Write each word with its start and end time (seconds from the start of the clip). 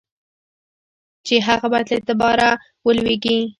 چي 1.25 1.35
هغه 1.47 1.67
باید 1.71 1.87
له 1.89 1.95
اعتباره 1.97 2.49
ولوېږي. 2.85 3.37